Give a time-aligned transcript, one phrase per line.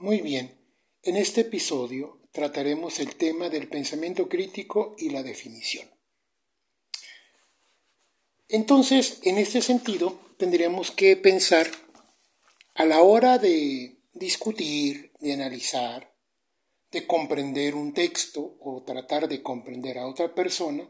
[0.00, 0.58] Muy bien,
[1.02, 5.86] en este episodio trataremos el tema del pensamiento crítico y la definición.
[8.48, 11.66] Entonces, en este sentido, tendríamos que pensar
[12.76, 16.16] a la hora de discutir, de analizar,
[16.90, 20.88] de comprender un texto o tratar de comprender a otra persona,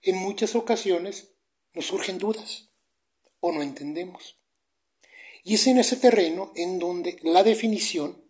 [0.00, 1.32] en muchas ocasiones
[1.74, 2.70] nos surgen dudas
[3.40, 4.36] o no entendemos.
[5.42, 8.27] Y es en ese terreno en donde la definición,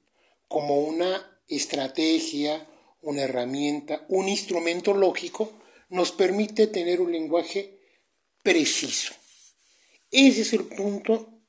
[0.48, 2.66] como una estrategia,
[3.02, 5.52] una herramienta, un instrumento lógico,
[5.88, 7.78] nos permite tener un lenguaje
[8.42, 9.14] preciso.
[10.10, 11.40] Ese es el punto,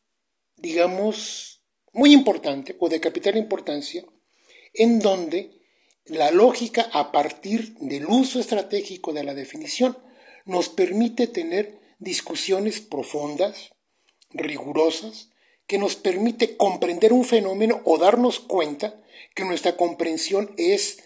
[0.56, 1.62] digamos,
[1.94, 4.04] muy importante o de capital importancia,
[4.74, 5.60] en donde
[6.06, 9.98] la lógica a partir del uso estratégico de la definición
[10.46, 13.72] nos permite tener discusiones profundas,
[14.32, 15.30] rigurosas,
[15.70, 19.00] que nos permite comprender un fenómeno o darnos cuenta
[19.36, 20.98] que nuestra comprensión es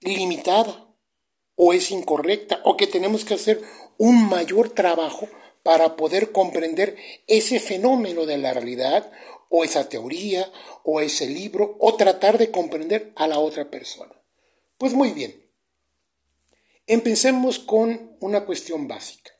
[0.00, 0.92] limitada
[1.54, 3.62] o es incorrecta o que tenemos que hacer
[3.98, 5.28] un mayor trabajo
[5.62, 6.96] para poder comprender
[7.28, 9.12] ese fenómeno de la realidad
[9.48, 10.50] o esa teoría
[10.82, 14.20] o ese libro o tratar de comprender a la otra persona.
[14.76, 15.40] Pues muy bien,
[16.88, 19.30] empecemos con una cuestión básica.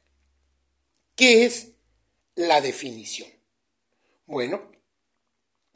[1.17, 1.73] ¿Qué es
[2.37, 3.40] la definición?
[4.31, 4.71] Bueno,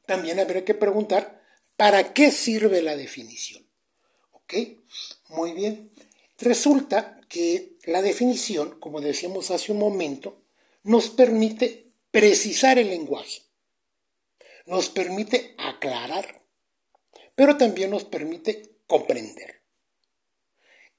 [0.07, 1.43] también habrá que preguntar,
[1.77, 3.67] ¿para qué sirve la definición?
[4.31, 4.55] ¿Ok?
[5.31, 5.91] Muy bien.
[6.39, 10.45] Resulta que la definición, como decíamos hace un momento,
[10.85, 13.43] nos permite precisar el lenguaje,
[14.67, 16.41] nos permite aclarar,
[17.35, 19.63] pero también nos permite comprender.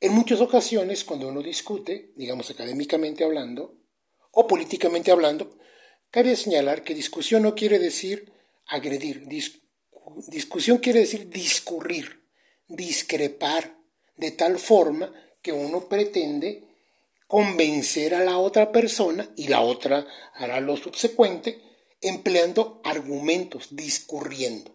[0.01, 3.77] En muchas ocasiones, cuando uno discute, digamos académicamente hablando,
[4.31, 5.57] o políticamente hablando,
[6.15, 8.31] cabe señalar que discusión no quiere decir
[8.67, 9.27] agredir,
[10.27, 12.07] discusión quiere decir discurrir,
[12.69, 13.77] discrepar,
[14.15, 16.63] de tal forma que uno pretende
[17.27, 21.61] convencer a la otra persona y la otra hará lo subsecuente
[21.99, 24.73] empleando argumentos, discurriendo.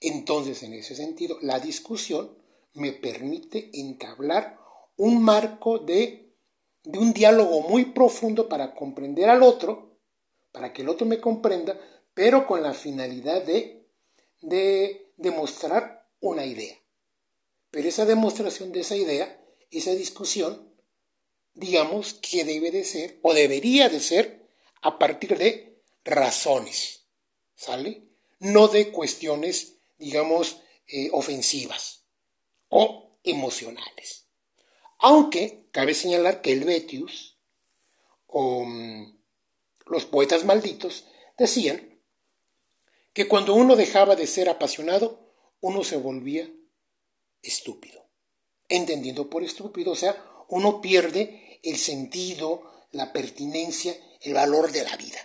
[0.00, 2.36] Entonces, en ese sentido, la discusión
[2.74, 4.58] me permite entablar
[4.96, 6.22] un marco de
[6.84, 9.91] de un diálogo muy profundo para comprender al otro,
[10.52, 11.78] para que el otro me comprenda,
[12.14, 13.88] pero con la finalidad de,
[14.40, 16.78] de demostrar una idea.
[17.70, 20.70] Pero esa demostración de esa idea, esa discusión,
[21.54, 24.46] digamos que debe de ser, o debería de ser,
[24.82, 27.06] a partir de razones,
[27.54, 28.02] ¿sale?
[28.40, 32.04] No de cuestiones, digamos, eh, ofensivas
[32.68, 34.26] o emocionales.
[34.98, 37.38] Aunque cabe señalar que el Betius
[38.26, 39.21] o mm,
[39.92, 41.04] los poetas malditos
[41.36, 42.00] decían
[43.12, 46.50] que cuando uno dejaba de ser apasionado, uno se volvía
[47.42, 48.08] estúpido.
[48.68, 50.16] Entendiendo por estúpido, o sea,
[50.48, 55.18] uno pierde el sentido, la pertinencia, el valor de la vida.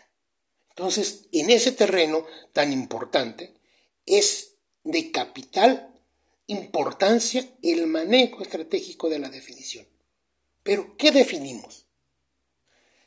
[0.69, 3.53] Entonces, en ese terreno tan importante,
[4.05, 5.93] es de capital
[6.47, 9.87] importancia el manejo estratégico de la definición.
[10.61, 11.87] Pero, ¿qué definimos?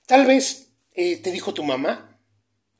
[0.06, 2.20] Tal vez eh, te dijo tu mamá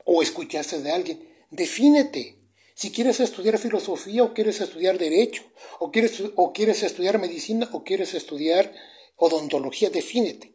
[0.05, 2.39] o escuchaste de alguien, defínete.
[2.75, 5.43] Si quieres estudiar filosofía o quieres estudiar derecho,
[5.79, 8.73] o quieres, o quieres estudiar medicina o quieres estudiar
[9.17, 10.55] odontología, defínete.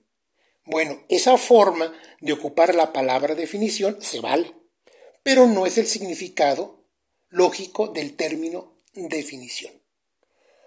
[0.66, 4.52] Bueno, esa forma de ocupar la palabra definición se vale,
[5.22, 6.84] pero no es el significado
[7.30, 9.74] lógico del término definición.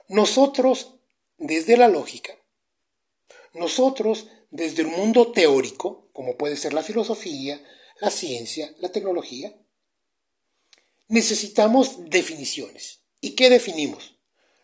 [0.07, 0.95] Nosotros,
[1.37, 2.33] desde la lógica,
[3.53, 7.63] nosotros, desde el mundo teórico, como puede ser la filosofía,
[8.01, 9.55] la ciencia, la tecnología,
[11.09, 13.01] necesitamos definiciones.
[13.21, 14.17] ¿Y qué definimos?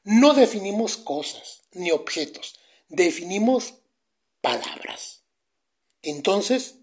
[0.05, 2.59] No definimos cosas ni objetos,
[2.89, 3.75] definimos
[4.41, 5.23] palabras.
[6.03, 6.77] Entonces,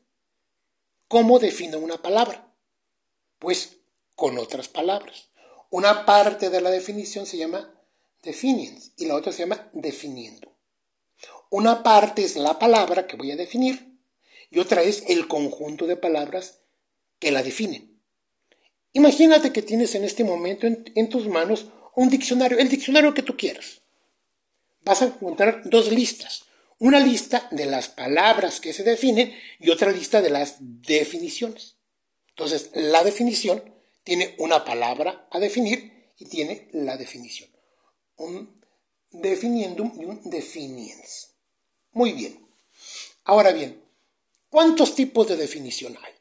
[1.08, 2.54] ¿cómo defino una palabra?
[3.40, 3.78] Pues
[4.16, 5.30] con otras palabras.
[5.70, 7.74] Una parte de la definición se llama
[8.22, 10.51] definiens y la otra se llama definiendo.
[11.52, 14.00] Una parte es la palabra que voy a definir
[14.50, 16.62] y otra es el conjunto de palabras
[17.20, 18.02] que la definen.
[18.94, 23.38] Imagínate que tienes en este momento en, tus manos un diccionario, el diccionario que tú
[23.38, 23.82] quieras.
[24.82, 26.46] Vas a encontrar dos listas.
[26.80, 31.76] Una lista de las palabras que se definen y otra lista de las definiciones.
[32.30, 33.64] Entonces, la definición
[34.04, 37.52] tiene una palabra a definir y tiene la definición
[38.22, 38.62] un
[39.12, 41.31] definiendum y un definiens.
[41.94, 42.46] Muy bien.
[43.24, 43.84] Ahora bien,
[44.50, 46.14] ¿cuántos tipos de definición hay?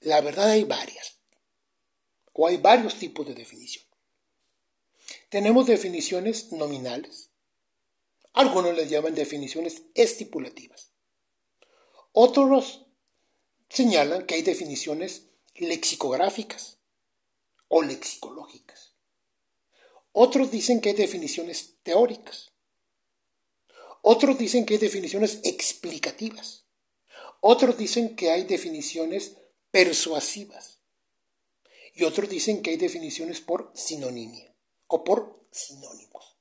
[0.00, 1.18] La verdad hay varias.
[2.32, 3.84] O hay varios tipos de definición.
[5.28, 7.30] tenemos definiciones nominales.
[8.34, 10.90] Algunos les llaman definiciones estipulativas.
[12.12, 12.86] Otros
[13.68, 16.78] señalan que hay definiciones lexicográficas
[17.68, 18.92] o lexicológicas.
[20.12, 22.51] Otros dicen que hay definiciones teóricas.
[24.02, 26.64] Otros dicen que hay definiciones explicativas.
[27.40, 29.36] Otros dicen que hay definiciones
[29.70, 30.80] persuasivas.
[31.94, 34.54] Y otros dicen que hay definiciones por sinonimia
[34.88, 36.36] o por sinónimos.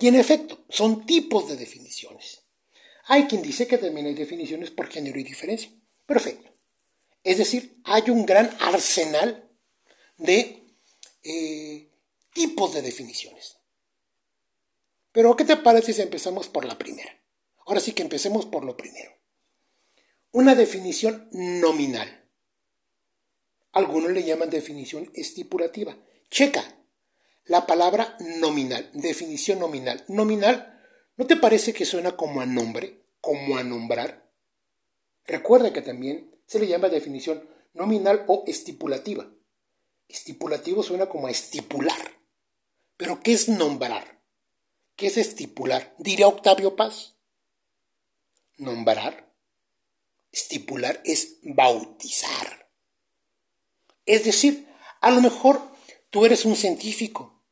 [0.00, 2.42] Y en efecto, son tipos de definiciones.
[3.06, 5.70] Hay quien dice que también hay definiciones por género y diferencia.
[6.06, 6.50] Perfecto.
[7.24, 9.48] Es decir, hay un gran arsenal
[10.16, 10.62] de
[11.22, 11.88] eh,
[12.32, 13.56] tipos de definiciones.
[15.12, 17.22] Pero, ¿qué te parece si empezamos por la primera?
[17.66, 19.12] Ahora sí que empecemos por lo primero.
[20.32, 22.30] Una definición nominal.
[23.72, 25.96] Algunos le llaman definición estipulativa.
[26.30, 26.62] Checa
[27.44, 30.04] la palabra nominal, definición nominal.
[30.08, 30.80] Nominal,
[31.16, 34.30] ¿no te parece que suena como a nombre, como a nombrar?
[35.24, 39.30] Recuerda que también se le llama definición nominal o estipulativa.
[40.08, 42.12] Estipulativo suena como a estipular.
[42.96, 44.21] Pero ¿qué es nombrar?
[45.02, 45.92] ¿Qué es estipular?
[45.98, 47.16] Diría Octavio Paz.
[48.56, 49.34] Nombrar,
[50.30, 52.70] estipular es bautizar.
[54.06, 55.60] Es decir, a lo mejor
[56.10, 57.42] tú eres un científico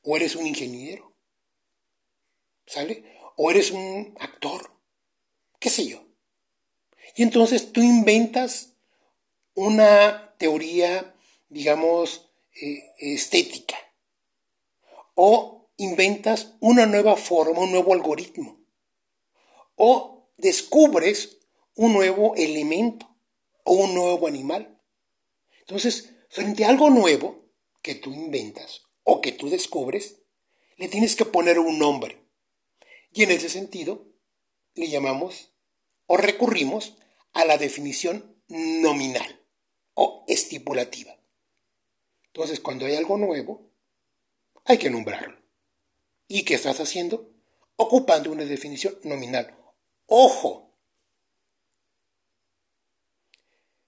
[0.00, 1.14] o eres un ingeniero,
[2.64, 3.20] ¿sale?
[3.36, 4.70] O eres un actor,
[5.60, 6.02] qué sé yo.
[7.14, 8.72] Y entonces tú inventas
[9.52, 11.14] una teoría,
[11.50, 13.76] digamos, eh, estética.
[15.14, 18.60] O inventas una nueva forma, un nuevo algoritmo.
[19.74, 21.38] O descubres
[21.74, 23.08] un nuevo elemento
[23.64, 24.80] o un nuevo animal.
[25.60, 27.50] Entonces, frente a algo nuevo
[27.82, 30.22] que tú inventas o que tú descubres,
[30.76, 32.26] le tienes que poner un nombre.
[33.12, 34.06] Y en ese sentido,
[34.74, 35.52] le llamamos
[36.06, 36.96] o recurrimos
[37.32, 39.44] a la definición nominal
[39.94, 41.18] o estipulativa.
[42.26, 43.70] Entonces, cuando hay algo nuevo,
[44.64, 45.45] hay que nombrarlo.
[46.28, 47.30] ¿Y qué estás haciendo?
[47.76, 49.56] Ocupando una definición nominal.
[50.06, 50.72] ¡Ojo!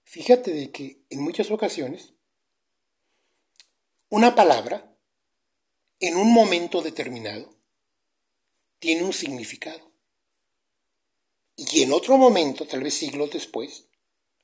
[0.03, 2.13] Fíjate de que en muchas ocasiones
[4.09, 4.95] una palabra
[5.99, 7.55] en un momento determinado
[8.79, 9.91] tiene un significado.
[11.55, 13.85] Y en otro momento, tal vez siglos después,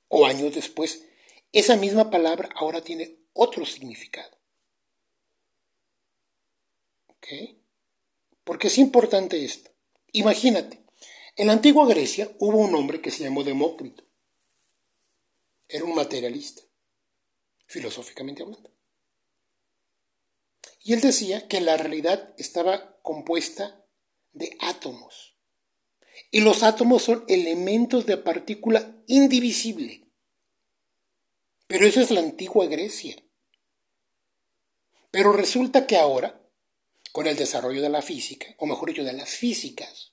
[0.10, 1.04] o años después,
[1.52, 4.38] esa misma palabra ahora tiene otro significado.
[7.08, 7.28] ¿Ok?
[8.46, 9.72] Porque es importante esto.
[10.14, 10.86] Imagínate,
[11.36, 14.06] en la antigua Grecia hubo un hombre que se llamó Demócrito.
[15.68, 16.62] Era un materialista,
[17.66, 18.72] filosóficamente hablando.
[20.82, 23.84] Y él decía que la realidad estaba compuesta
[24.32, 25.36] de átomos.
[26.30, 30.08] Y los átomos son elementos de partícula indivisible.
[31.68, 33.16] Pero eso es la antigua Grecia.
[35.10, 36.45] Pero resulta que ahora,
[37.16, 40.12] con el desarrollo de la física, o mejor dicho, de las físicas,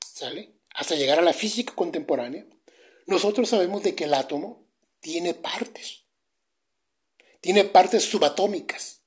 [0.00, 0.54] ¿sale?
[0.70, 2.46] Hasta llegar a la física contemporánea,
[3.06, 4.64] nosotros sabemos de que el átomo
[5.00, 6.04] tiene partes.
[7.40, 9.00] Tiene partes subatómicas.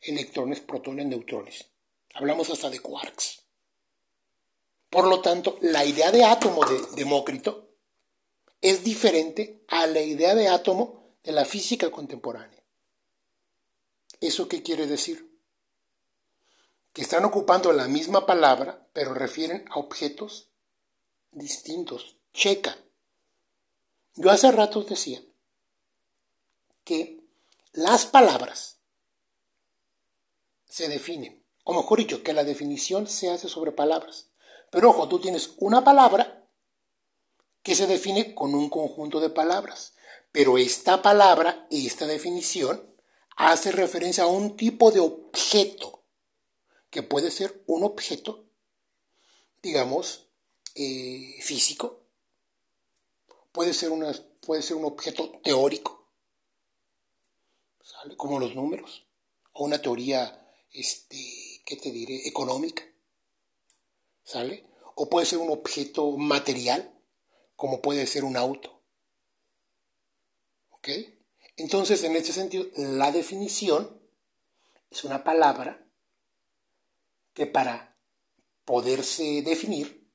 [0.00, 1.66] Electrones, protones, neutrones.
[2.14, 3.42] Hablamos hasta de quarks.
[4.88, 7.74] Por lo tanto, la idea de átomo de Demócrito
[8.62, 12.64] es diferente a la idea de átomo de la física contemporánea.
[14.18, 15.29] ¿Eso qué quiere decir?
[16.92, 20.50] Que están ocupando la misma palabra, pero refieren a objetos
[21.30, 22.16] distintos.
[22.32, 22.76] Checa.
[24.16, 25.22] Yo hace rato decía
[26.84, 27.20] que
[27.72, 28.78] las palabras
[30.66, 34.30] se definen, o mejor dicho, que la definición se hace sobre palabras.
[34.70, 36.48] Pero ojo, tú tienes una palabra
[37.62, 39.94] que se define con un conjunto de palabras.
[40.32, 42.94] Pero esta palabra, esta definición,
[43.36, 45.99] hace referencia a un tipo de objeto,
[46.90, 48.44] que puede ser un objeto,
[49.62, 50.26] digamos,
[50.74, 52.00] eh, físico,
[53.52, 56.08] puede ser, una, puede ser un objeto teórico,
[58.16, 59.06] como los números,
[59.52, 62.84] o una teoría, este, ¿qué te diré?, económica.
[64.30, 64.64] ¿sale?
[64.94, 66.92] O puede ser un objeto material,
[67.56, 68.80] como puede ser un auto.
[70.70, 70.88] ¿Ok?
[71.56, 74.00] Entonces, en este sentido, la definición
[74.90, 75.84] es una palabra
[77.34, 77.96] que para
[78.64, 80.08] poderse definir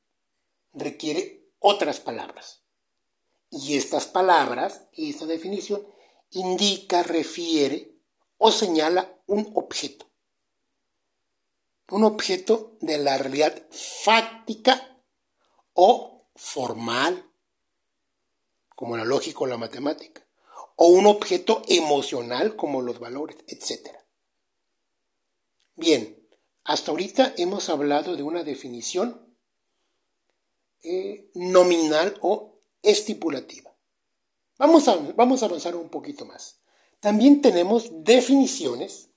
[0.74, 2.64] requiere otras palabras.
[3.50, 5.86] Y estas palabras esta definición
[6.32, 7.96] indica, refiere
[8.38, 10.10] o señala un objeto.
[11.90, 15.02] Un objeto de la realidad fáctica
[15.74, 17.32] o formal,
[18.76, 20.26] como la lógica o la matemática,
[20.76, 23.96] o un objeto emocional como los valores, etc.
[25.76, 26.25] Bien,
[26.66, 29.22] hasta ahorita hemos hablado de una definición
[30.84, 33.72] eh, nominal o estipulativa.
[34.58, 36.58] Vamos a, vamos a avanzar un poquito más.
[37.00, 39.10] También tenemos definiciones,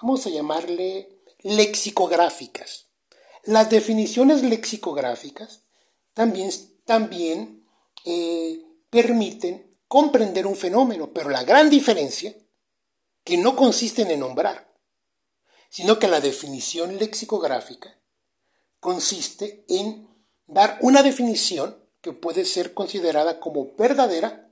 [0.00, 1.08] vamos a llamarle
[1.42, 2.86] lexicográficas.
[3.44, 5.62] Las definiciones lexicográficas
[6.12, 6.50] también,
[6.84, 7.66] también
[8.04, 12.34] eh, permiten comprender un fenómeno, pero la gran diferencia,
[13.24, 14.75] que no consiste en nombrar,
[15.76, 18.00] sino que la definición lexicográfica
[18.80, 20.08] consiste en
[20.46, 24.50] dar una definición que puede ser considerada como verdadera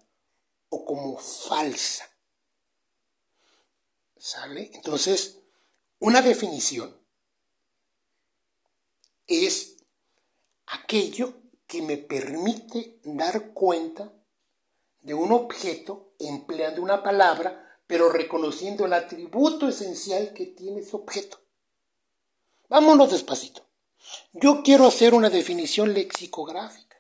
[0.69, 2.05] o como falsa.
[4.19, 4.71] ¿Sale?
[4.75, 5.39] Entonces,
[5.99, 6.95] una definición
[9.27, 9.79] es
[10.67, 14.13] aquello que me permite dar cuenta
[15.01, 21.41] de un objeto empleando una palabra, pero reconociendo el atributo esencial que tiene ese objeto.
[22.69, 23.67] Vámonos despacito.
[24.33, 26.97] Yo quiero hacer una definición lexicográfica.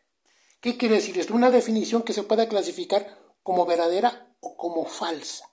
[0.60, 1.34] ¿Qué quiere decir esto?
[1.34, 5.50] Una definición que se pueda clasificar como verdadera o como falsa.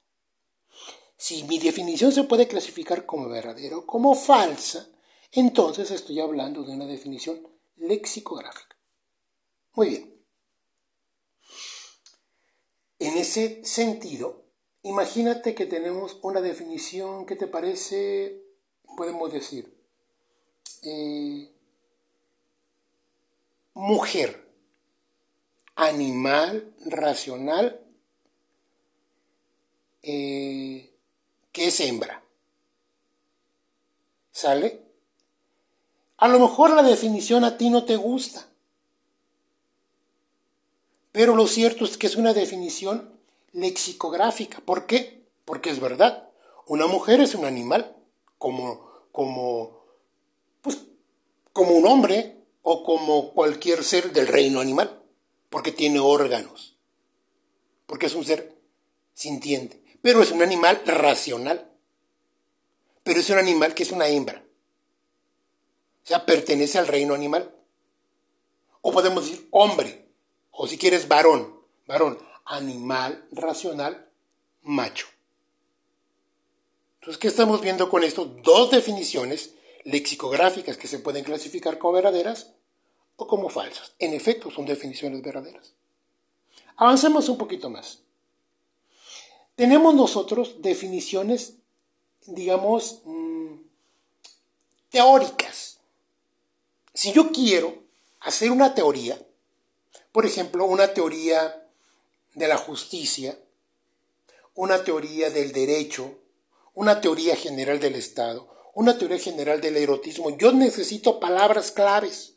[1.18, 4.90] Si mi definición se puede clasificar como verdadera o como falsa,
[5.32, 8.78] entonces estoy hablando de una definición lexicográfica.
[9.74, 10.26] Muy bien.
[13.00, 14.41] En ese sentido,
[14.84, 18.42] imagínate que tenemos una definición que te parece,
[18.98, 19.74] podemos decir,
[20.84, 21.50] eh,
[23.74, 24.48] mujer,
[25.76, 27.80] animal racional
[30.04, 30.94] eh,
[31.52, 32.24] que es hembra.
[34.32, 34.82] ¿Sale?
[36.18, 38.48] A lo mejor la definición a ti no te gusta,
[41.12, 43.20] pero lo cierto es que es una definición
[43.54, 44.60] lexicográfica.
[44.62, 45.26] ¿Por qué?
[45.46, 46.30] Porque es verdad.
[46.68, 47.96] Una mujer es un animal,
[48.38, 49.82] como, como
[51.54, 55.02] como un hombre o como cualquier ser del reino animal,
[55.50, 56.78] porque tiene órganos,
[57.86, 58.56] porque es un ser
[59.14, 61.72] sintiente, pero es un animal racional,
[63.04, 64.44] pero es un animal que es una hembra,
[66.04, 67.56] o sea, pertenece al reino animal.
[68.84, 70.08] O podemos decir hombre,
[70.50, 71.56] o si quieres varón,
[71.86, 72.18] varón,
[72.52, 74.10] animal racional,
[74.62, 75.08] macho.
[77.00, 78.26] Entonces, ¿qué estamos viendo con esto?
[78.26, 79.56] Dos definiciones
[79.86, 82.52] lexicográficas que se pueden clasificar como verdaderas
[83.16, 83.94] o como falsas.
[84.00, 85.74] En efecto, son definiciones verdaderas.
[86.76, 88.00] Avancemos un poquito más.
[89.56, 91.56] Tenemos nosotros definiciones,
[92.28, 93.56] digamos, mm,
[94.90, 95.80] teóricas.
[96.94, 97.82] Si yo quiero
[98.20, 99.20] hacer una teoría,
[100.12, 101.61] por ejemplo, una teoría
[102.34, 103.38] de la justicia,
[104.54, 106.20] una teoría del derecho,
[106.74, 112.36] una teoría general del Estado, una teoría general del erotismo, yo necesito palabras claves.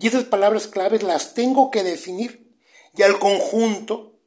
[0.00, 2.52] Y esas palabras claves las tengo que definir.
[2.96, 4.18] Y al conjunto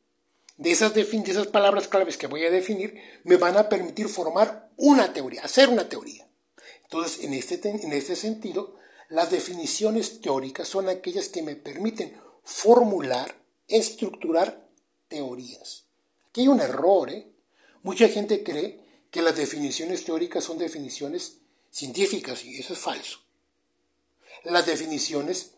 [0.57, 4.71] de esas, de esas palabras claves que voy a definir me van a permitir formar
[4.77, 6.27] una teoría, hacer una teoría.
[6.83, 8.75] Entonces, en este, en este sentido,
[9.09, 13.35] las definiciones teóricas son aquellas que me permiten formular,
[13.67, 14.66] estructurar
[15.07, 15.85] teorías.
[16.29, 17.09] Aquí hay un error.
[17.09, 17.27] ¿eh?
[17.83, 18.79] Mucha gente cree
[19.11, 21.37] que las definiciones teóricas son definiciones
[21.71, 23.19] científicas y eso es falso.
[24.43, 25.51] Las definiciones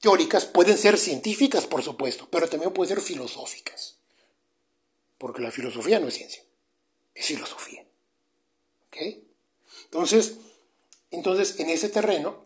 [0.00, 3.96] teóricas pueden ser científicas, por supuesto, pero también pueden ser filosóficas.
[5.18, 6.42] Porque la filosofía no es ciencia,
[7.14, 7.84] es filosofía.
[8.88, 8.96] ¿Ok?
[9.84, 10.36] Entonces,
[11.10, 12.44] entonces, en ese terreno,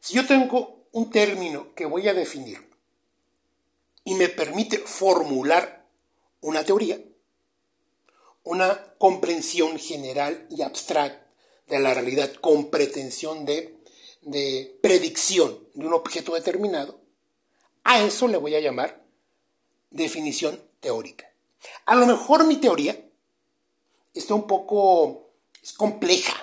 [0.00, 2.69] si yo tengo un término que voy a definir
[4.04, 5.86] y me permite formular
[6.40, 7.00] una teoría,
[8.42, 11.26] una comprensión general y abstracta
[11.66, 13.78] de la realidad con pretensión de,
[14.22, 17.00] de predicción de un objeto determinado,
[17.84, 19.04] a eso le voy a llamar
[19.90, 21.30] definición teórica.
[21.86, 23.00] A lo mejor mi teoría
[24.14, 25.30] está un poco
[25.62, 26.34] es compleja.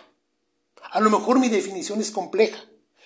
[0.92, 2.64] A lo mejor mi definición es compleja.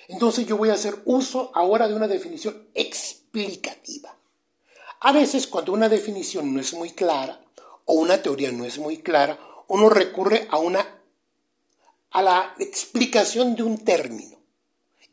[0.07, 4.17] Entonces yo voy a hacer uso ahora de una definición explicativa.
[5.01, 7.41] A veces cuando una definición no es muy clara,
[7.85, 11.01] o una teoría no es muy clara, uno recurre a una
[12.11, 14.37] a la explicación de un término.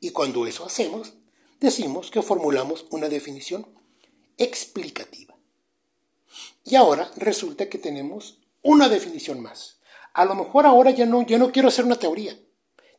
[0.01, 1.15] Y cuando eso hacemos,
[1.59, 3.67] decimos que formulamos una definición
[4.37, 5.35] explicativa.
[6.65, 9.79] Y ahora resulta que tenemos una definición más.
[10.13, 12.39] A lo mejor ahora ya no, no quiero hacer una teoría.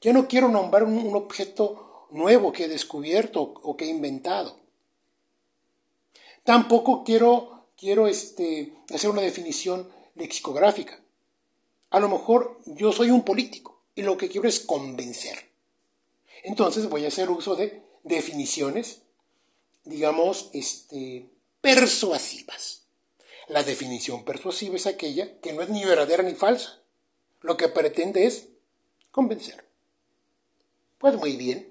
[0.02, 4.60] Ya no quiero nombrar un, objeto nuevo que he descubierto o que he inventado.
[6.50, 11.00] Tampoco quiero, quiero este, hacer una definición lexicográfica.
[11.92, 15.38] A lo mejor yo soy un político y lo que quiero es convencer.
[16.42, 19.04] Entonces voy a hacer uso de definiciones,
[19.84, 21.30] digamos, este,
[21.62, 22.88] persuasivas.
[23.48, 26.82] La definición persuasiva es aquella que no es ni verdadera ni falsa.
[27.42, 28.48] Lo que pretende es
[29.12, 29.66] convencer.
[30.98, 31.69] Pues muy bien,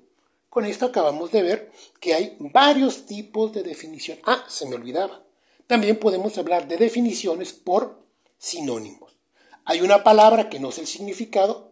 [0.59, 4.19] con esto acabamos de ver que hay varios tipos de definición.
[4.25, 5.23] Ah, se me olvidaba.
[5.69, 8.03] También podemos hablar de definiciones por
[8.39, 9.17] sinónimos.
[9.65, 11.71] Hay una palabra que no sé el significado,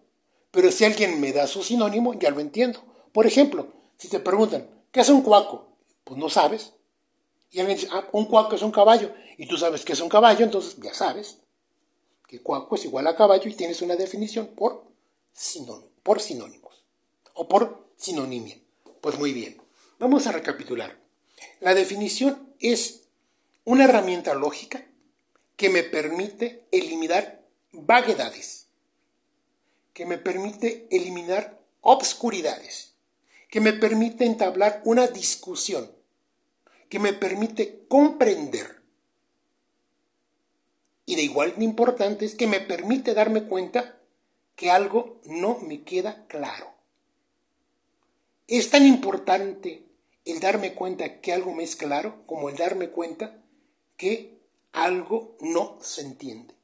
[0.52, 2.78] pero si alguien me da su sinónimo, ya lo entiendo.
[3.10, 5.66] Por ejemplo, si te preguntan, ¿qué es un cuaco?
[6.04, 6.72] Pues no sabes.
[7.50, 9.12] Y alguien dice, ah, un cuaco es un caballo.
[9.36, 11.38] Y tú sabes que es un caballo, entonces ya sabes
[12.28, 14.84] que cuaco es igual a caballo y tienes una definición por,
[16.04, 16.84] por sinónimos
[17.34, 18.60] o por sinonimia.
[19.06, 19.56] Pues muy bien,
[20.00, 20.98] vamos a recapitular.
[21.60, 23.04] La definición es
[23.62, 24.84] una herramienta lógica
[25.54, 28.66] que me permite eliminar vaguedades,
[29.92, 32.94] que me permite eliminar obscuridades,
[33.48, 35.88] que me permite entablar una discusión,
[36.88, 38.82] que me permite comprender.
[41.04, 44.00] Y de igual de importante es que me permite darme cuenta
[44.56, 46.75] que algo no me queda claro.
[48.46, 49.82] Es tan importante
[50.24, 53.42] el darme cuenta que algo me es claro como el darme cuenta
[53.96, 54.38] que
[54.72, 56.54] algo no se entiende.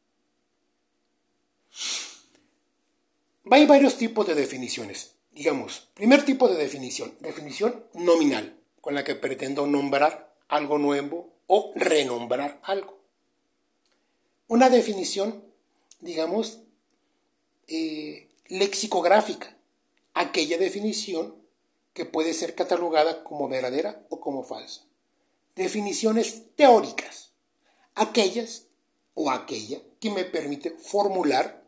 [3.50, 5.14] Hay varios tipos de definiciones.
[5.32, 11.72] Digamos, primer tipo de definición, definición nominal, con la que pretendo nombrar algo nuevo o
[11.74, 13.00] renombrar algo.
[14.46, 15.42] Una definición,
[16.00, 16.60] digamos,
[17.66, 19.56] eh, lexicográfica,
[20.12, 21.42] aquella definición
[21.93, 24.83] que puede ser catalogada como verdadera o como falsa.
[25.55, 27.33] Definiciones teóricas,
[27.95, 28.67] aquellas
[29.15, 31.63] o aquella que me permite formular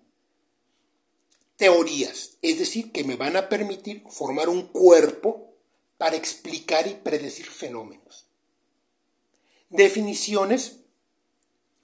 [1.57, 5.55] teorías, es decir, que me van a permitir formar un cuerpo
[5.99, 8.27] para explicar y predecir fenómenos.
[9.71, 10.81] Definiciones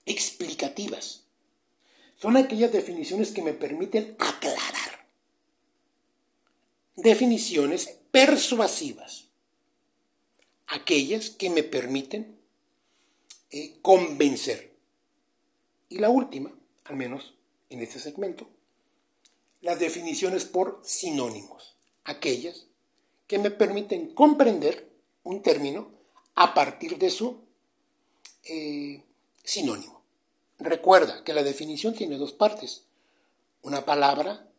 [0.06, 1.24] explicativas.
[2.16, 4.79] Son aquellas definiciones que me permiten aclarar.
[7.02, 9.28] Definiciones persuasivas.
[10.66, 12.38] Aquellas que me permiten
[13.50, 14.76] eh, convencer.
[15.88, 16.52] Y la última,
[16.84, 17.32] al menos
[17.70, 18.48] en este segmento,
[19.62, 22.66] las definiciones por sinónimos, aquellas
[23.26, 24.90] que me permiten comprender
[25.22, 25.90] un término
[26.34, 27.40] a partir de su
[28.44, 29.02] eh,
[29.42, 30.02] sinónimo.
[30.58, 32.84] Recuerda que la definición tiene dos partes,
[33.62, 34.49] una palabra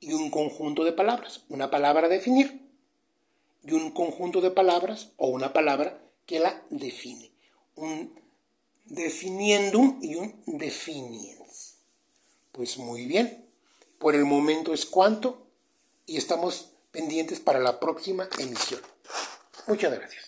[0.00, 2.68] y un conjunto de palabras, una palabra a definir
[3.64, 7.32] y un conjunto de palabras o una palabra que la define
[7.78, 8.20] un
[8.86, 11.76] definiendum y un definiens.
[12.52, 13.46] Pues muy bien,
[13.98, 15.46] por el momento es cuanto
[16.06, 18.80] y estamos pendientes para la próxima emisión.
[19.66, 20.27] Muchas gracias.